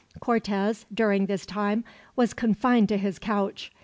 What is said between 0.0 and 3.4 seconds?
Cortez, during this time, was confined to his